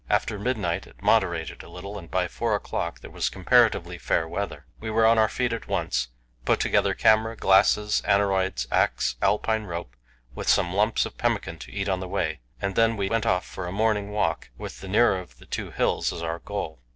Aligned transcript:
After 0.09 0.39
midnight 0.39 0.87
it 0.87 0.99
moderated 1.03 1.61
a 1.61 1.69
little, 1.69 1.99
and 1.99 2.09
by 2.09 2.27
four 2.27 2.55
o'clock 2.55 3.01
there 3.01 3.11
was 3.11 3.29
comparatively 3.29 3.99
fair 3.99 4.27
weather. 4.27 4.65
We 4.79 4.89
were 4.89 5.05
on 5.05 5.19
our 5.19 5.29
feet 5.29 5.53
at 5.53 5.67
once, 5.67 6.07
put 6.43 6.59
together 6.59 6.95
camera, 6.95 7.35
glasses, 7.37 8.01
aneroids, 8.03 8.65
axe, 8.71 9.15
Alpine 9.21 9.65
rope, 9.65 9.95
with 10.33 10.49
some 10.49 10.73
lumps 10.73 11.05
of 11.05 11.19
pemmican 11.19 11.59
to 11.59 11.71
eat 11.71 11.87
on 11.87 11.99
the 11.99 12.07
way, 12.07 12.39
and 12.59 12.73
then 12.75 12.97
went 12.97 13.27
off 13.27 13.45
for 13.45 13.67
a 13.67 13.71
morning 13.71 14.09
walk 14.09 14.49
with 14.57 14.81
the 14.81 14.87
nearer 14.87 15.19
of 15.19 15.37
the 15.37 15.45
two 15.45 15.69
hills 15.69 16.11
as 16.11 16.23
our 16.23 16.39
goal. 16.39 16.81